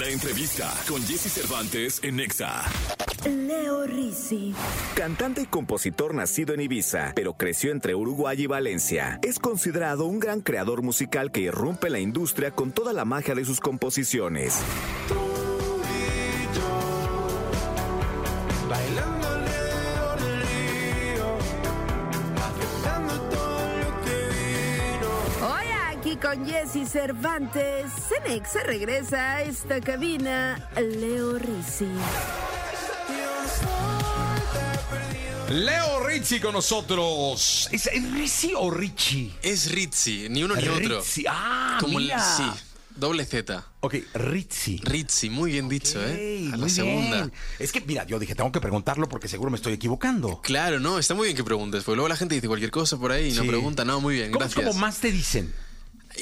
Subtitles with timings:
[0.00, 2.64] La entrevista con Jesse Cervantes en Nexa.
[3.26, 4.54] Leo Rizzi.
[4.94, 9.18] Cantante y compositor nacido en Ibiza, pero creció entre Uruguay y Valencia.
[9.20, 13.44] Es considerado un gran creador musical que irrumpe la industria con toda la magia de
[13.44, 14.62] sus composiciones.
[26.20, 27.90] Con Jesse Cervantes.
[28.08, 30.68] Cenex se regresa a esta cabina.
[30.76, 31.86] Leo Rizzi.
[35.50, 37.68] Leo Rizzi con nosotros.
[37.72, 39.32] ¿Es, es Rizzi o Richie?
[39.42, 40.98] Es Rizzi, ni uno ni otro.
[41.00, 41.24] Rizzi.
[41.28, 42.20] Ah, Como el- mira.
[42.36, 42.44] sí,
[42.94, 43.64] doble Z.
[43.80, 44.80] Ok, Rizzi.
[44.84, 46.50] Ritzi, muy bien dicho, ¿eh?
[46.52, 47.16] A la segunda.
[47.16, 47.32] bien.
[47.58, 50.40] Es que, mira, yo dije, tengo que preguntarlo porque seguro me estoy equivocando.
[50.42, 53.10] Claro, no, está muy bien que preguntes, porque luego la gente dice cualquier cosa por
[53.10, 53.48] ahí y no Sí.
[53.48, 53.84] pregunta.
[53.84, 54.68] No, muy bien, ¿Cómo es gracias.
[54.72, 55.52] como más te dicen?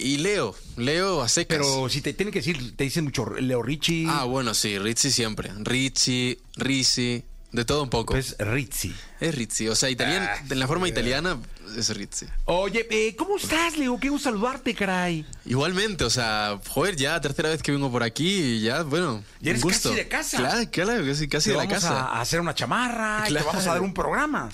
[0.00, 1.58] Y Leo, Leo a secas.
[1.58, 4.06] Pero si te tienen que decir, te dicen mucho Leo Richie.
[4.08, 5.50] Ah, bueno, sí, Ritzi siempre.
[5.58, 8.12] Ritzi, Rizzi, de todo un poco.
[8.14, 8.94] Pues Rizzi.
[9.20, 11.38] es Rizzi, o sea, italiano, Ah, en la forma italiana
[11.76, 12.26] es Rizzi.
[12.44, 13.98] Oye, eh, ¿cómo estás, Leo?
[13.98, 15.24] Qué gusto saludarte, caray.
[15.48, 19.50] Igualmente, o sea, joder, ya tercera vez que vengo por aquí y ya, bueno, Ya
[19.52, 19.88] eres gusto.
[19.88, 20.36] casi de casa.
[20.36, 22.00] Claro, claro, casi, de la vamos casa.
[22.00, 24.50] a hacer una chamarra y te vamos a dar un programa.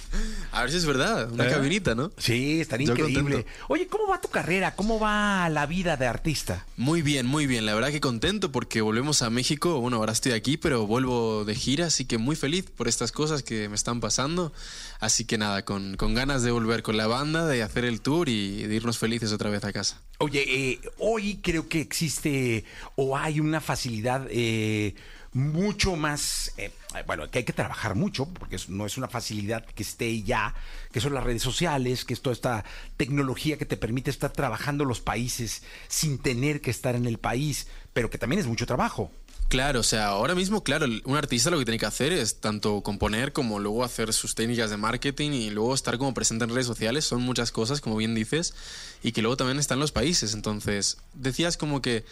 [0.53, 1.51] A ver si es verdad, una ¿Eh?
[1.51, 2.13] cabinita, ¿no?
[2.17, 3.35] Sí, estaría Yo increíble.
[3.43, 3.65] contento.
[3.69, 4.77] Oye, ¿cómo va tu carrera?
[4.77, 6.65] ¿Cómo va la vida de artista?
[6.77, 7.67] Muy bien, muy bien.
[7.67, 9.81] La verdad que contento porque volvemos a México.
[9.81, 13.43] Bueno, ahora estoy aquí, pero vuelvo de gira, así que muy feliz por estas cosas
[13.43, 14.53] que me están pasando.
[15.01, 18.29] Así que nada, con, con ganas de volver con la banda, de hacer el tour
[18.29, 20.01] y de irnos felices otra vez a casa.
[20.19, 24.95] Oye, eh, hoy creo que existe o hay una facilidad eh,
[25.33, 26.71] mucho más, eh,
[27.05, 30.55] bueno, que hay que trabajar mucho, porque no es una facilidad que esté ya,
[30.93, 32.65] que son las redes sociales, que es toda esta
[32.97, 37.67] tecnología que te permite estar trabajando los países sin tener que estar en el país,
[37.93, 39.11] pero que también es mucho trabajo.
[39.49, 42.81] Claro, o sea, ahora mismo, claro, un artista lo que tiene que hacer es tanto
[42.81, 46.67] componer como luego hacer sus técnicas de marketing y luego estar como presente en redes
[46.67, 47.05] sociales.
[47.05, 48.55] Son muchas cosas, como bien dices,
[49.03, 50.35] y que luego también están los países.
[50.35, 52.05] Entonces, decías como que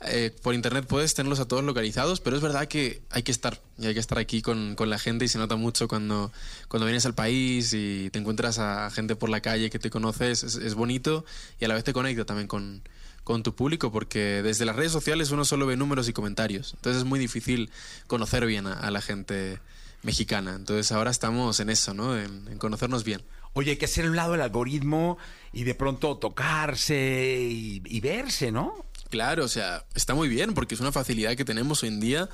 [0.00, 3.60] eh, por internet puedes tenerlos a todos localizados, pero es verdad que hay que estar,
[3.78, 6.32] y hay que estar aquí con, con la gente y se nota mucho cuando,
[6.68, 10.44] cuando vienes al país y te encuentras a gente por la calle que te conoces,
[10.44, 11.24] es, es bonito
[11.60, 12.82] y a la vez te conecta también con,
[13.28, 16.72] con tu público porque desde las redes sociales uno solo ve números y comentarios.
[16.76, 17.70] Entonces es muy difícil
[18.06, 19.58] conocer bien a, a la gente
[20.02, 20.54] mexicana.
[20.54, 22.18] Entonces ahora estamos en eso, ¿no?
[22.18, 23.22] En, en conocernos bien.
[23.52, 25.18] Oye, hay que hacer un lado el algoritmo
[25.52, 28.86] y de pronto tocarse y, y verse, ¿no?
[29.10, 32.30] Claro, o sea, está muy bien porque es una facilidad que tenemos hoy en día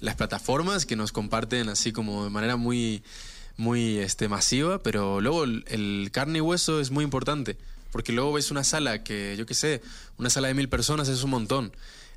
[0.00, 3.02] las plataformas que nos comparten así como de manera muy
[3.56, 7.56] muy este masiva, pero luego el, el carne y hueso es muy importante,
[7.94, 9.80] porque luego ves una sala que yo qué sé,
[10.18, 11.70] una sala de mil personas es un montón.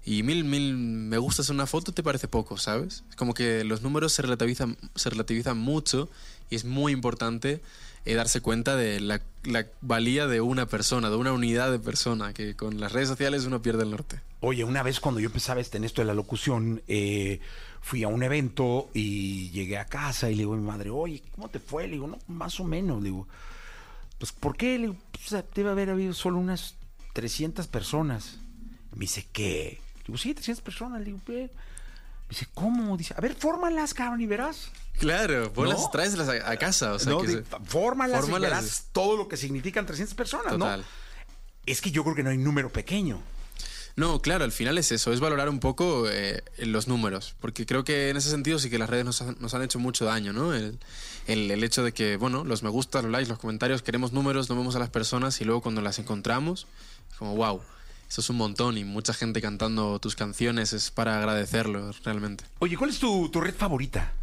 [0.04, 3.04] Y mil, mil me gustas en una foto te parece poco, ¿sabes?
[3.12, 6.10] Es como que los números se relativizan, se relativizan mucho
[6.50, 7.62] y es muy importante
[8.06, 12.34] eh, darse cuenta de la, la valía de una persona, de una unidad de persona,
[12.34, 14.20] que con las redes sociales uno pierde el norte.
[14.40, 17.40] Oye, una vez cuando yo empezaba este, en esto de la locución, eh,
[17.82, 21.22] fui a un evento y llegué a casa y le digo a mi madre, oye,
[21.36, 21.86] ¿cómo te fue?
[21.86, 23.04] Le digo, no, más o menos.
[23.04, 23.28] Le digo,
[24.18, 24.78] pues, ¿por qué?
[24.78, 26.76] Le digo, pues, debe haber habido solo unas
[27.14, 28.38] 300 personas.
[28.94, 29.80] Me dice, ¿qué?
[29.98, 31.00] Le digo, sí, 300 personas.
[31.00, 31.50] Le digo, ¿qué?
[32.24, 32.98] Me dice, ¿cómo?
[32.98, 34.72] Dice, a ver, fórmalas, cabrón, y verás.
[35.00, 35.52] Claro,
[35.92, 36.94] tráeselas a, a casa.
[36.94, 38.50] O sea, no, que de- se- fórmalas, fórmalas.
[38.50, 40.80] y verás todo lo que significan 300 personas, Total.
[40.82, 40.86] ¿no?
[41.66, 43.22] Es que yo creo que no hay número pequeño.
[43.98, 47.84] No, claro, al final es eso, es valorar un poco eh, los números, porque creo
[47.84, 50.32] que en ese sentido sí que las redes nos han, nos han hecho mucho daño,
[50.34, 50.54] ¿no?
[50.54, 50.78] El,
[51.26, 54.50] el- el hecho de que, bueno, los me gusta, los likes, los comentarios, queremos números,
[54.50, 56.68] no vemos a las personas y luego cuando las encontramos,
[57.12, 57.60] es como, wow,
[58.08, 62.44] eso es un montón y mucha gente cantando tus canciones es para agradecerlo realmente.
[62.60, 64.14] Oye, ¿cuál es tu, tu red favorita?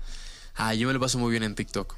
[0.55, 1.97] Ah, yo me lo paso muy bien en TikTok.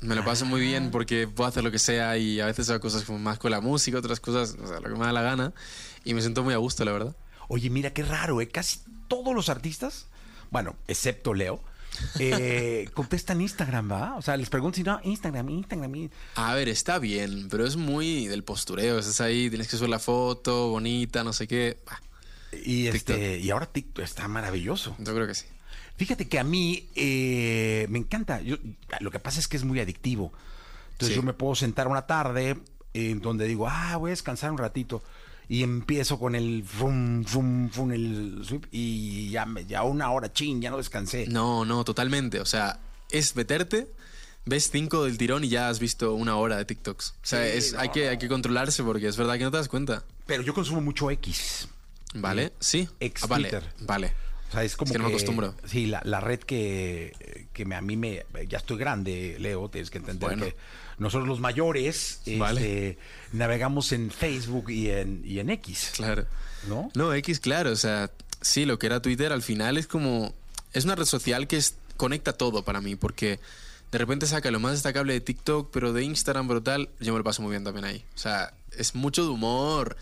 [0.00, 2.80] Me lo paso muy bien porque puedo hacer lo que sea y a veces hago
[2.80, 5.22] cosas como más con la música, otras cosas, o sea, lo que me da la
[5.22, 5.52] gana.
[6.04, 7.16] Y me siento muy a gusto, la verdad.
[7.48, 8.48] Oye, mira qué raro, ¿eh?
[8.48, 10.06] Casi todos los artistas,
[10.50, 11.60] bueno, excepto Leo,
[12.18, 14.16] eh, contestan Instagram, ¿va?
[14.16, 15.94] O sea, les pregunto si no, Instagram, Instagram.
[15.94, 18.98] in- A ver, está bien, pero es muy del postureo.
[18.98, 21.78] Estás ahí, tienes que subir la foto, bonita, no sé qué.
[21.86, 22.00] Bah,
[22.64, 23.44] Y, este, TikTok.
[23.44, 24.94] y ahora TikTok está maravilloso.
[24.98, 25.46] yo creo que sí.
[25.96, 28.40] Fíjate que a mí eh, me encanta.
[28.42, 28.56] Yo-
[29.00, 30.32] lo que pasa es que es muy adictivo.
[30.92, 31.16] Entonces Sí.
[31.16, 32.56] yo me puedo sentar una tarde
[32.94, 35.02] en donde digo, ah, voy a descansar un ratito.
[35.48, 40.60] Y empiezo con el fum, fum, fum, el sweep, y ya, ya una hora, chin,
[40.60, 41.26] ya no descansé.
[41.28, 42.40] No, no, totalmente.
[42.40, 43.86] O sea, es meterte,
[44.44, 47.10] ves cinco del tirón y ya has visto una hora de TikToks.
[47.10, 49.50] O sea, Sí, es, no, hay, que, hay que controlarse porque es verdad que no
[49.52, 50.02] te das cuenta.
[50.26, 51.68] Pero yo consumo mucho X.
[52.14, 52.52] ¿Vale?
[52.58, 52.88] Sí.
[52.98, 53.72] Ex Ah, vale, Twitter.
[53.82, 54.14] vale.
[54.48, 55.54] O sea, es como que no me acostumbro.
[55.66, 58.24] Sí, la, la red que, que me- a mí me...
[58.48, 60.44] Ya estoy grande, Leo, tienes que entender Bueno.
[60.44, 60.56] que
[60.98, 62.60] nosotros los mayores Vale.
[62.60, 62.98] este,
[63.32, 65.92] navegamos en Facebook y en, y en X.
[65.96, 66.26] Claro.
[66.68, 66.90] ¿No?
[66.94, 67.70] No, X, claro.
[67.72, 68.10] O sea,
[68.40, 70.32] sí, lo que era Twitter al final es como.
[70.72, 73.40] Es una red social que es- conecta todo para mí, porque
[73.92, 77.24] de repente saca lo más destacable de TikTok, pero de Instagram, brutal, yo me lo
[77.24, 78.04] paso muy bien también ahí.
[78.14, 79.96] O sea, es mucho de humor,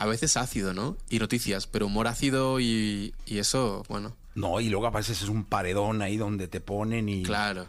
[0.00, 0.96] a veces ácido, ¿no?
[1.10, 5.28] Y noticias, pero humor ácido y, y eso, bueno, No, y luego a veces es
[5.28, 7.22] un paredón ahí donde te ponen y...
[7.22, 7.66] claro.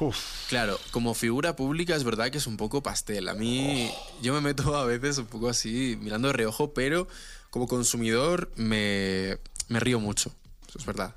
[0.00, 0.48] Uf.
[0.48, 3.28] Claro, como figura pública es verdad que es un poco pastel.
[3.28, 3.90] A mí
[4.22, 7.06] yo me meto a veces un poco así mirando de reojo, pero
[7.50, 9.38] como consumidor me,
[9.68, 10.32] me río mucho.
[10.68, 11.14] Eso es verdad.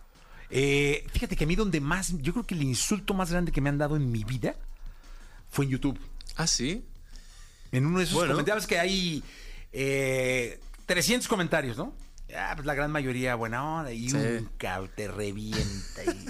[0.51, 2.13] Eh, fíjate que a mí donde más...
[2.21, 4.55] Yo creo que el insulto más grande que me han dado en mi vida
[5.49, 5.99] fue en YouTube.
[6.35, 6.83] Ah, sí.
[7.71, 8.33] En uno de esos Bueno.
[8.33, 9.23] comentarios que hay
[9.71, 11.93] eh, 300 comentarios, ¿no?
[12.35, 14.17] Ah, pues la gran mayoría buena onda y Sí.
[14.17, 14.49] un
[14.95, 16.25] te revienta y...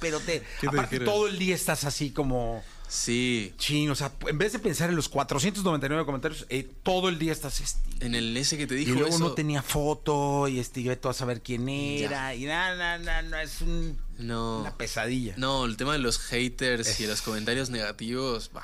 [0.00, 0.42] Pero te...
[0.60, 1.06] te aparte dijeron?
[1.14, 2.62] todo el día estás así como...
[2.88, 3.52] Sí.
[3.58, 7.32] Chin, o sea, en vez de pensar en los 499 comentarios, eh, todo el día
[7.32, 7.60] estás...
[7.60, 9.18] este, En el ese que te y dijo luego eso.
[9.18, 13.42] no tenía foto y este, yo todo a saber quién era y nada, nada, nada,
[13.42, 14.60] es un- No.
[14.60, 15.34] una pesadilla.
[15.36, 18.62] No, el tema de los haters y los comentarios negativos, bah.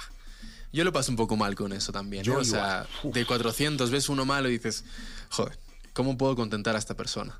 [0.74, 2.24] Yo lo paso un poco mal con eso también.
[2.24, 2.36] Yo ¿eh?
[2.38, 3.14] O sea, igual.
[3.14, 4.84] De 400 ves uno malo y dices,
[5.30, 5.56] joder,
[5.92, 7.38] ¿cómo puedo contentar a esta persona?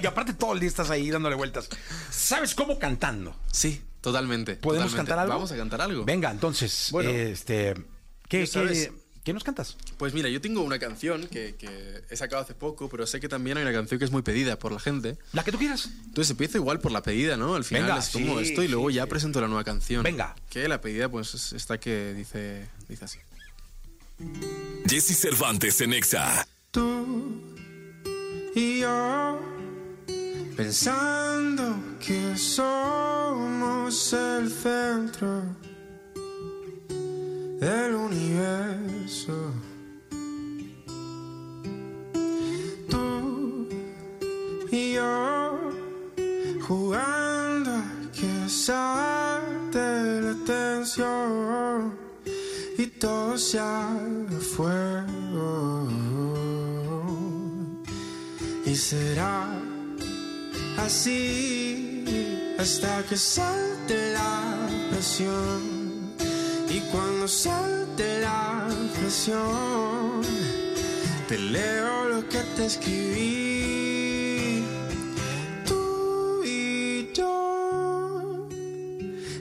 [0.00, 1.68] Y, aparte todo el día estás ahí dándole vueltas.
[2.10, 3.34] ¿Sabes cómo cantando?
[3.50, 4.54] Sí, totalmente.
[4.54, 4.96] ¿Podemos totalmente.
[4.96, 5.34] cantar algo?
[5.34, 6.04] Vamos a cantar algo.
[6.04, 7.74] Venga, entonces, Bueno, este,
[8.28, 8.86] ¿qué, sabes.
[8.86, 9.76] qué, qué nos cantas?
[9.98, 13.28] Pues mira, yo tengo una canción que, que he sacado hace poco, pero sé que
[13.28, 15.16] también hay una canción que es muy pedida por la gente.
[15.32, 15.88] La que tú quieras.
[16.06, 17.54] Entonces empiezo igual por la pedida, ¿no?
[17.54, 19.10] Al final Venga, es como sí, esto y luego sí, ya sí.
[19.10, 20.02] presento la nueva canción.
[20.02, 20.34] Venga.
[20.50, 23.18] Que la pedida pues es esta que dice, dice así.
[24.88, 26.46] Jesse Cervantes en Exa.
[26.70, 27.40] tú
[28.54, 29.40] y yo
[30.56, 35.42] pensando que somos el centro
[37.62, 39.52] del universo.
[42.90, 43.68] Tú
[44.72, 45.70] y yo
[46.66, 47.70] jugando
[48.12, 51.94] que salte la tensión
[52.78, 55.88] y todo se haga fuego.
[58.66, 59.46] Y será
[60.78, 62.04] así
[62.58, 65.81] hasta que salte la presión.
[66.92, 70.20] Cuando salte la presión,
[71.26, 74.62] te leo lo que te escribí.
[75.66, 78.46] Tú y yo,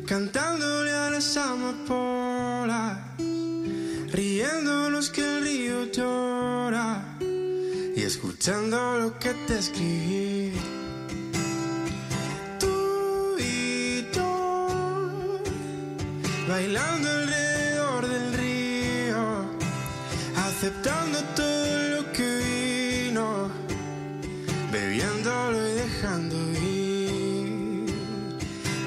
[0.07, 2.99] cantándole a las amapolas,
[4.13, 10.53] riéndonos que el río llora y escuchando lo que te escribí.
[12.61, 15.41] Tú y yo,
[16.47, 17.20] bailando
[20.61, 23.49] aceptando todo lo que vino,
[24.71, 27.95] bebiéndolo y dejando ir,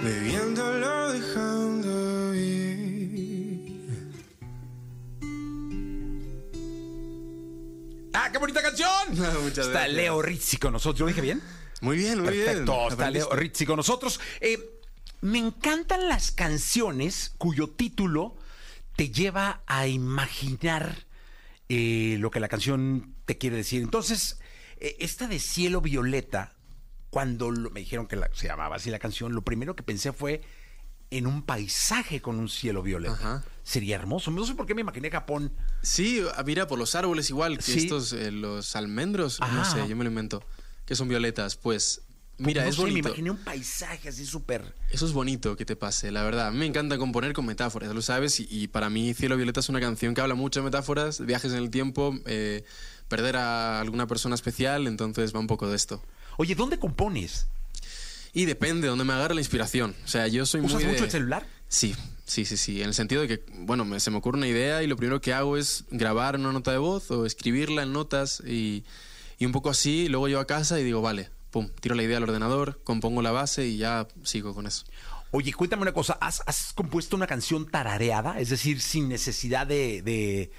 [0.04, 3.88] bebiéndolo, dejando ir.
[8.12, 8.88] ¡Ah, qué bonita canción!
[9.42, 9.96] Muchas está gracias.
[9.96, 11.00] Leo Rizzi con nosotros.
[11.00, 11.42] ¿Lo dije bien?
[11.80, 12.44] Muy bien, muy bien.
[12.44, 13.34] Perfecto, está Leo.
[13.34, 14.20] Rizzi con nosotros.
[14.40, 14.60] Eh,
[15.22, 18.36] me encantan las canciones cuyo título
[18.94, 20.94] te lleva a imaginar
[21.68, 23.82] eh, lo que la canción te quiere decir.
[23.82, 24.38] Entonces,
[24.78, 26.54] eh, esta de Cielo Violeta,
[27.10, 30.12] cuando lo- me dijeron que la- se llamaba así la canción, lo primero que pensé
[30.12, 30.42] fue
[31.10, 33.14] en un paisaje con un cielo violeta.
[33.14, 33.44] Ajá.
[33.62, 34.30] Sería hermoso.
[34.32, 35.52] No sé por qué me imaginé Japón.
[35.82, 37.78] Sí, ah, mira, por los árboles igual, que Sí.
[37.78, 40.42] estos, eh, los almendros, no sé, yo me lo invento,
[40.86, 42.02] que son violetas, pues,
[42.38, 43.08] mira, No es sé, Me bonito.
[43.08, 44.74] imaginé un paisaje así súper...
[44.90, 46.52] Eso es bonito que te pase, la verdad.
[46.52, 49.80] Me encanta componer con metáforas, lo sabes, y, y para mí Cielo Violeta es una
[49.80, 52.64] canción que habla mucho de metáforas, viajes en el tiempo, eh,
[53.08, 56.02] perder a alguna persona especial, entonces va un poco de esto.
[56.36, 57.46] Oye, ¿dónde compones?
[58.32, 59.94] Y depende de dónde me agarre la inspiración.
[60.04, 61.46] O sea, yo soy ¿Usas muy de- mucho el celular?
[61.68, 62.82] Sí, sí, sí, sí.
[62.82, 65.20] En el sentido de que, bueno, me- se me ocurre una idea y lo primero
[65.20, 68.82] que hago es grabar una nota de voz o escribirla en notas y,
[69.38, 70.08] y un poco así.
[70.08, 73.30] Luego llego a casa y digo, vale, pum, tiro la idea al ordenador, compongo la
[73.30, 74.84] base y ya sigo con eso.
[75.30, 78.40] Oye, cuéntame una cosa, ¿has, has compuesto una canción tarareada?
[78.40, 80.50] Es decir, sin necesidad de, de,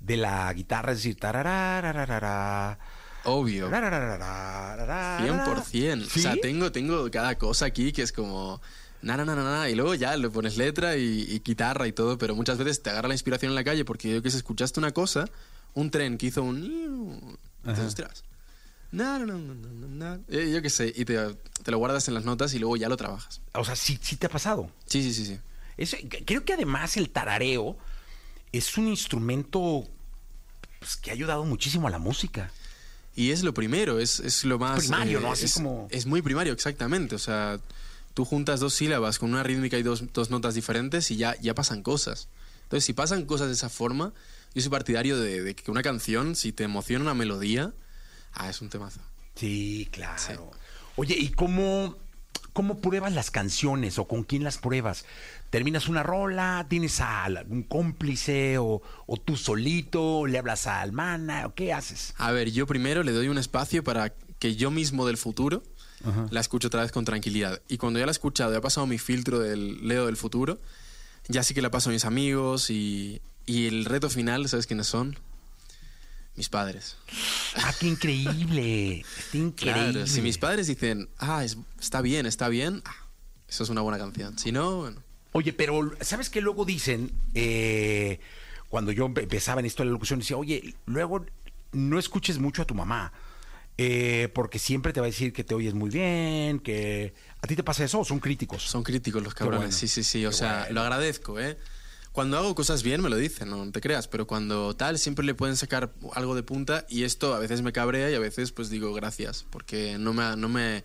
[0.00, 2.78] de la guitarra, es decir, tarararararara,
[3.24, 3.68] Obvio.
[3.68, 5.18] tarararararara.
[5.20, 6.06] 100%.
[6.06, 6.40] O sea, ¿Sí?
[6.40, 8.62] tengo, tengo cada cosa aquí que es como...
[9.02, 11.92] Na, na, na, na, na, y luego ya le pones letra y, y guitarra y
[11.92, 14.38] todo, pero muchas veces te agarra la inspiración en la calle porque yo que sé,
[14.38, 15.26] escuchaste una cosa,
[15.74, 17.38] un tren que hizo un...
[17.58, 18.24] Entonces, ostras,
[18.90, 20.24] No, no, no, no, no, no.
[20.28, 21.18] Eh, yo qué sé, y te,
[21.62, 23.40] te lo guardas en las notas y luego ya lo trabajas.
[23.52, 24.70] O sea, sí, sí te ha pasado.
[24.86, 25.38] Sí, sí, sí, sí.
[25.76, 27.76] Es- creo que además el tarareo
[28.52, 29.84] es un instrumento
[30.78, 32.50] pues, que ha ayudado muchísimo a la música.
[33.14, 34.78] Y es lo primero, es, es lo más...
[34.78, 35.32] eh, Primario, ¿no?
[35.32, 37.14] Así es, como- es muy primario, exactamente.
[37.14, 37.60] O sea,
[38.14, 41.54] tú juntas dos sílabas con una rítmica y dos, dos notas diferentes y ya, ya
[41.54, 42.28] pasan cosas.
[42.62, 44.12] Entonces, si pasan cosas de esa forma,
[44.54, 47.72] yo soy partidario de, de que una canción, si te emociona una melodía,
[48.34, 49.00] ah, es un temazo.
[49.34, 50.50] Sí, claro.
[50.96, 51.96] Oye, ¿y cómo,
[52.52, 55.04] cómo pruebas las canciones o con quién las pruebas?
[55.50, 56.66] ¿Terminas una rola?
[56.68, 60.26] ¿Tienes a algún cómplice o, o tú solito?
[60.26, 61.46] ¿Le hablas a Almana?
[61.46, 62.14] ¿O qué haces?
[62.18, 65.62] A ver, yo primero le doy un espacio para que yo mismo del futuro
[66.30, 67.60] la escuche otra vez con tranquilidad.
[67.68, 70.60] Y cuando ya la he escuchado, ya ha pasado mi filtro del Leo del futuro,
[71.26, 74.86] ya sí que la paso a mis amigos y, y el reto final, ¿sabes quiénes
[74.86, 75.18] son?
[76.36, 76.96] Mis padres.
[77.62, 79.00] ¡Ah, qué increíble!
[79.18, 79.92] Está increíble.
[79.92, 82.94] Claro, si mis padres dicen, ah, es- está bien, está bien, ah,
[83.48, 84.38] eso es una buena canción.
[84.38, 85.02] Si no, bueno.
[85.32, 87.12] Oye, pero ¿sabes qué luego dicen?
[87.34, 88.20] Eh,
[88.68, 91.24] cuando yo empe- empezaba en esto de la locución, decía, oye, luego
[91.72, 93.12] no escuches mucho a tu mamá.
[93.80, 97.14] eh, porque siempre te va a decir que te oyes muy bien, que...
[97.40, 98.64] ¿A ti te pasa eso o son críticos?
[98.64, 100.26] Son críticos los cabrones, bueno, sí, sí, sí.
[100.26, 100.74] O qué sea, bueno.
[100.74, 101.56] lo agradezco, ¿eh?
[102.18, 105.34] Cuando hago cosas bien me lo dicen, no te creas, pero cuando tal siempre le
[105.34, 108.70] pueden sacar algo de punta y esto a veces me cabrea y a veces pues
[108.70, 110.82] digo gracias, porque no me, no me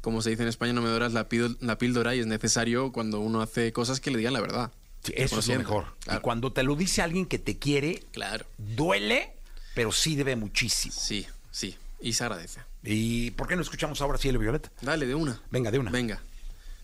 [0.00, 1.26] como se dice en España, no me doras la,
[1.58, 4.70] la píldora y es necesario cuando uno hace cosas que le digan la verdad.
[5.02, 5.86] Sí, eso es lo mejor.
[6.04, 6.20] claro.
[6.20, 9.32] Y cuando te lo dice alguien que te quiere, Claro, duele,
[9.74, 10.94] pero sí debe muchísimo.
[10.96, 12.60] sí, sí, y se agradece.
[12.84, 14.70] ¿Y por qué no escuchamos ahora Cielo Violeta?
[14.82, 15.42] Dale, de una.
[15.50, 15.90] Venga, de una.
[15.90, 16.22] Venga.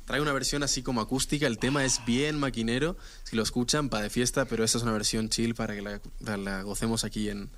[0.05, 4.05] Trae una versión así como acústica, el tema es bien maquinero, si lo escuchan, para
[4.05, 7.29] de fiesta, pero esta es una versión chill para que la, para la gocemos aquí
[7.29, 7.51] en,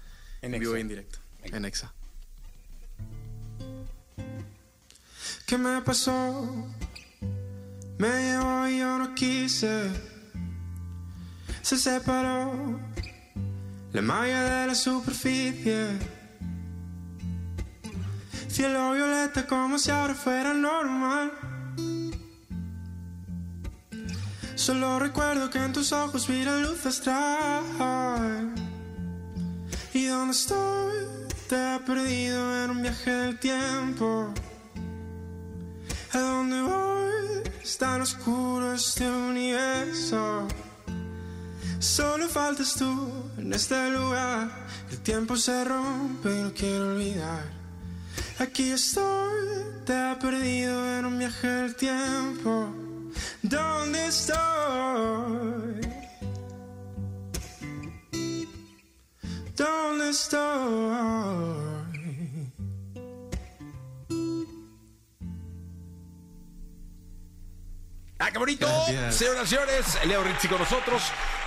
[0.42, 0.78] En en vivo Exa.
[0.78, 1.92] e en directo, en Exa.
[5.46, 6.66] ¿Qué me pasó?
[7.98, 9.90] Me llevó y yo no quise.
[11.62, 12.78] Se separó
[13.92, 15.98] la malla de la superficie.
[18.48, 21.32] Cielo violeta como si ahora fuera normal.
[24.64, 28.54] Solo recuerdo que en tus ojos vi la luz astral.
[29.92, 30.94] ¿Y dónde estoy?
[31.50, 34.32] Te he perdido en un viaje del tiempo.
[36.14, 37.42] ¿A dónde voy?
[37.62, 40.48] Es tan oscuro este universo.
[41.78, 44.48] Solo faltas tú en este lugar.
[44.90, 47.44] El tiempo se rompe y no quiero olvidar.
[48.38, 49.44] Aquí estoy,
[49.84, 52.93] te he perdido en un viaje del tiempo.
[68.18, 68.66] ¡Ah, qué bonito!
[68.66, 69.16] Gracias.
[69.16, 71.02] Señoras y señores, Leo Rizzi con nosotros.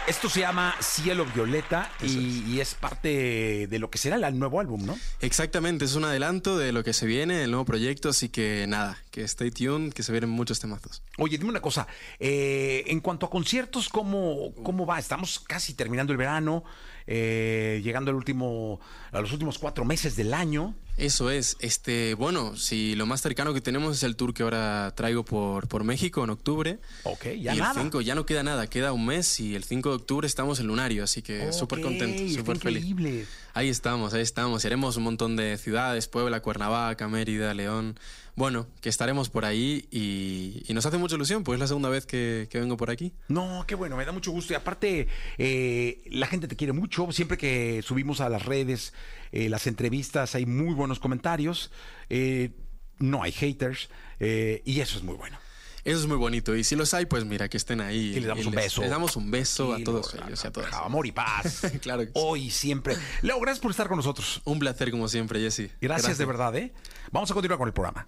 [0.08, 4.62] Esto se llama Cielo Violeta y, y es parte de lo que será el nuevo
[4.62, 4.98] álbum, ¿no?
[5.20, 8.98] Exactamente, es un adelanto de lo que se viene, el nuevo proyecto, así que nada,
[9.12, 11.02] que stay tuned, que se vienen muchos temazos.
[11.18, 11.88] Oye, dime una cosa.
[12.20, 14.98] eh, en cuanto a conciertos, ¿cómo, ¿cómo va?
[14.98, 16.64] Estamos casi terminando el verano,
[17.08, 18.80] eh, llegando al último,
[19.12, 20.76] a los últimos cuatro meses del año.
[20.98, 24.92] Eso es, este, bueno, si lo más cercano que tenemos es el tour que ahora
[24.96, 26.80] traigo por, por México en octubre.
[27.04, 27.80] Ok, ya y nada.
[27.80, 30.60] el 5 ya no queda nada, queda un mes y el 5 de octubre estamos
[30.60, 33.28] en Lunario, así que súper Ok, contento, súper feliz.
[33.54, 34.64] Ahí estamos, ahí estamos.
[34.64, 38.00] Y haremos un montón de ciudades, Puebla, Cuernavaca, Mérida, León.
[38.38, 41.90] Bueno, que estaremos por ahí y, y nos hace mucha ilusión, pues es la segunda
[41.90, 43.12] vez que, que vengo por aquí.
[43.30, 44.54] No, qué bueno, me da mucho gusto.
[44.54, 45.08] Y aparte,
[45.40, 47.12] eh, la gente te quiere mucho.
[47.12, 48.94] Siempre que subimos a las redes
[49.32, 51.72] eh, las entrevistas, hay muy buenos comentarios.
[52.12, 52.52] Eh,
[53.00, 53.90] no hay haters.
[54.20, 55.40] eh, y eso es muy bueno.
[55.84, 56.56] Eso es muy bonito.
[56.56, 58.14] Y si los hay, pues mira, que estén ahí.
[58.14, 58.82] Que les damos Y un beso.
[58.82, 60.74] Les damos un beso a todos ellos y a todas.
[60.74, 61.62] Amor y paz.
[61.82, 62.12] Claro que sí.
[62.14, 62.96] Hoy y siempre.
[63.24, 64.42] Leo, gracias por estar con nosotros.
[64.44, 65.72] Un placer como siempre, Jesse.
[65.82, 66.74] Gracias, de verdad, ¿eh?
[67.12, 68.06] Vamos a continuar con el programa.